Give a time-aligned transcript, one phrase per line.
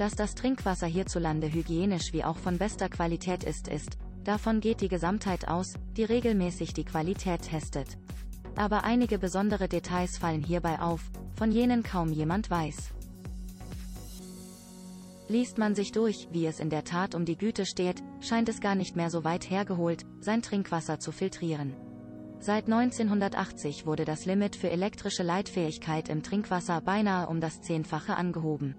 [0.00, 4.88] Dass das Trinkwasser hierzulande hygienisch wie auch von bester Qualität ist, ist, davon geht die
[4.88, 7.98] Gesamtheit aus, die regelmäßig die Qualität testet.
[8.56, 11.02] Aber einige besondere Details fallen hierbei auf,
[11.34, 12.94] von jenen kaum jemand weiß.
[15.28, 18.62] Liest man sich durch, wie es in der Tat um die Güte steht, scheint es
[18.62, 21.76] gar nicht mehr so weit hergeholt, sein Trinkwasser zu filtrieren.
[22.38, 28.74] Seit 1980 wurde das Limit für elektrische Leitfähigkeit im Trinkwasser beinahe um das Zehnfache angehoben.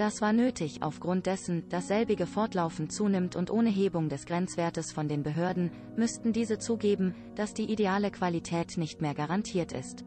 [0.00, 5.08] Das war nötig aufgrund dessen, dass selbige fortlaufend zunimmt und ohne Hebung des Grenzwertes von
[5.08, 10.06] den Behörden, müssten diese zugeben, dass die ideale Qualität nicht mehr garantiert ist.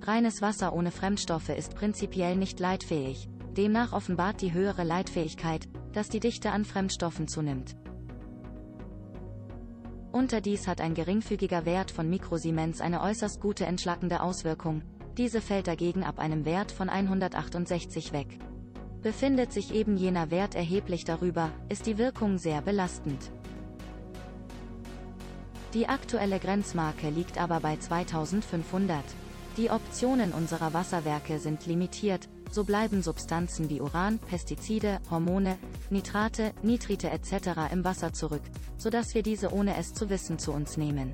[0.00, 3.28] Reines Wasser ohne Fremdstoffe ist prinzipiell nicht leitfähig,
[3.58, 7.76] demnach offenbart die höhere Leitfähigkeit, dass die Dichte an Fremdstoffen zunimmt.
[10.12, 14.82] Unterdies hat ein geringfügiger Wert von Mikrosiemens eine äußerst gute entschlackende Auswirkung,
[15.20, 18.38] diese fällt dagegen ab einem Wert von 168 weg.
[19.02, 23.30] Befindet sich eben jener Wert erheblich darüber, ist die Wirkung sehr belastend.
[25.74, 29.04] Die aktuelle Grenzmarke liegt aber bei 2500.
[29.58, 35.58] Die Optionen unserer Wasserwerke sind limitiert, so bleiben Substanzen wie Uran, Pestizide, Hormone,
[35.90, 37.70] Nitrate, Nitrite etc.
[37.70, 38.42] im Wasser zurück,
[38.78, 41.12] sodass wir diese ohne es zu wissen zu uns nehmen.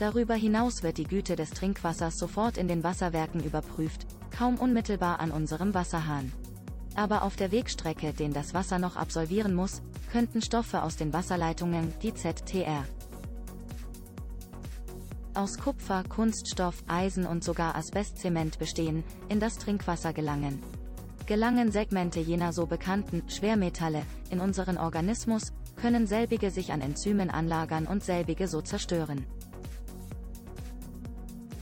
[0.00, 5.30] Darüber hinaus wird die Güte des Trinkwassers sofort in den Wasserwerken überprüft, kaum unmittelbar an
[5.30, 6.32] unserem Wasserhahn.
[6.94, 11.92] Aber auf der Wegstrecke, den das Wasser noch absolvieren muss, könnten Stoffe aus den Wasserleitungen,
[12.02, 12.86] die ZTR,
[15.34, 20.62] aus Kupfer, Kunststoff, Eisen und sogar Asbestzement bestehen, in das Trinkwasser gelangen.
[21.26, 27.86] Gelangen Segmente jener so bekannten Schwermetalle in unseren Organismus, können selbige sich an Enzymen anlagern
[27.86, 29.26] und selbige so zerstören.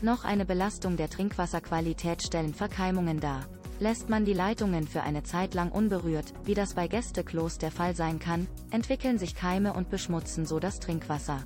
[0.00, 3.46] Noch eine Belastung der Trinkwasserqualität stellen Verkeimungen dar.
[3.80, 7.96] Lässt man die Leitungen für eine Zeit lang unberührt, wie das bei Gästeklos der Fall
[7.96, 11.42] sein kann, entwickeln sich Keime und beschmutzen so das Trinkwasser.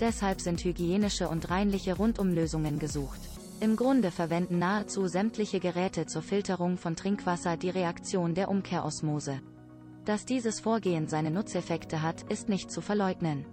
[0.00, 3.20] Deshalb sind hygienische und reinliche Rundumlösungen gesucht.
[3.60, 9.40] Im Grunde verwenden nahezu sämtliche Geräte zur Filterung von Trinkwasser die Reaktion der Umkehrosmose.
[10.06, 13.44] Dass dieses Vorgehen seine Nutzeffekte hat, ist nicht zu verleugnen.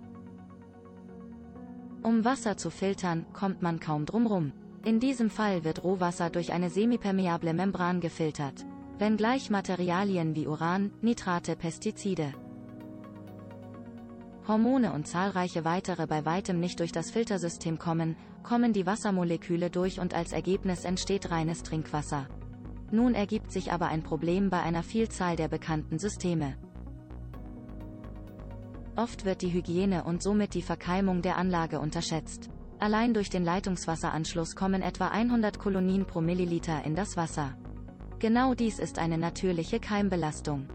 [2.07, 4.53] Um Wasser zu filtern, kommt man kaum drumrum.
[4.85, 8.65] In diesem Fall wird Rohwasser durch eine semipermeable Membran gefiltert.
[8.97, 12.31] Wenngleich Materialien wie Uran, Nitrate, Pestizide,
[14.47, 19.99] Hormone und zahlreiche weitere bei weitem nicht durch das Filtersystem kommen, kommen die Wassermoleküle durch
[19.99, 22.29] und als Ergebnis entsteht reines Trinkwasser.
[22.89, 26.55] Nun ergibt sich aber ein Problem bei einer Vielzahl der bekannten Systeme.
[28.97, 32.49] Oft wird die Hygiene und somit die Verkeimung der Anlage unterschätzt.
[32.79, 37.55] Allein durch den Leitungswasseranschluss kommen etwa 100 Kolonien pro Milliliter in das Wasser.
[38.17, 40.67] Genau dies ist eine natürliche Keimbelastung,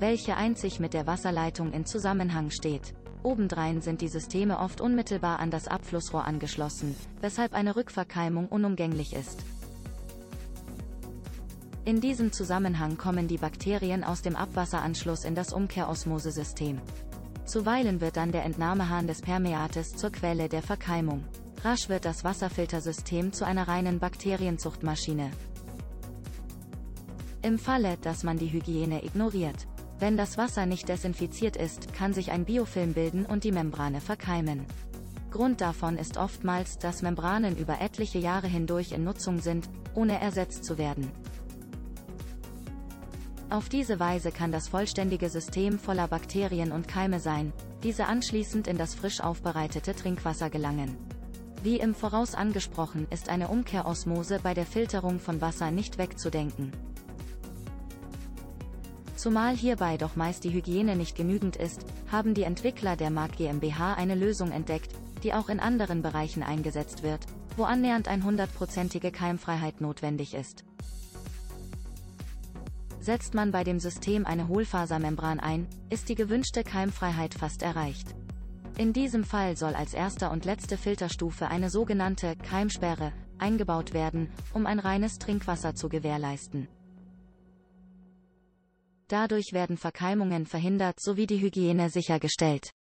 [0.00, 2.94] welche einzig mit der Wasserleitung in Zusammenhang steht.
[3.22, 9.44] Obendrein sind die Systeme oft unmittelbar an das Abflussrohr angeschlossen, weshalb eine Rückverkeimung unumgänglich ist.
[11.88, 16.82] In diesem Zusammenhang kommen die Bakterien aus dem Abwasseranschluss in das Umkehrosmosesystem.
[17.46, 21.24] Zuweilen wird dann der Entnahmehahn des Permeates zur Quelle der Verkeimung.
[21.64, 25.30] Rasch wird das Wasserfiltersystem zu einer reinen Bakterienzuchtmaschine.
[27.40, 29.66] Im Falle, dass man die Hygiene ignoriert.
[29.98, 34.66] Wenn das Wasser nicht desinfiziert ist, kann sich ein Biofilm bilden und die Membrane verkeimen.
[35.30, 40.66] Grund davon ist oftmals, dass Membranen über etliche Jahre hindurch in Nutzung sind, ohne ersetzt
[40.66, 41.10] zu werden.
[43.50, 48.76] Auf diese Weise kann das vollständige System voller Bakterien und Keime sein, diese anschließend in
[48.76, 50.98] das frisch aufbereitete Trinkwasser gelangen.
[51.62, 56.72] Wie im Voraus angesprochen ist eine Umkehrosmose bei der Filterung von Wasser nicht wegzudenken.
[59.16, 63.94] Zumal hierbei doch meist die Hygiene nicht genügend ist, haben die Entwickler der Mark GmbH
[63.94, 64.92] eine Lösung entdeckt,
[65.22, 70.67] die auch in anderen Bereichen eingesetzt wird, wo annähernd 100%ige Keimfreiheit notwendig ist.
[73.08, 78.14] Setzt man bei dem System eine Hohlfasermembran ein, ist die gewünschte Keimfreiheit fast erreicht.
[78.76, 84.66] In diesem Fall soll als erster und letzte Filterstufe eine sogenannte Keimsperre eingebaut werden, um
[84.66, 86.68] ein reines Trinkwasser zu gewährleisten.
[89.06, 92.72] Dadurch werden Verkeimungen verhindert sowie die Hygiene sichergestellt.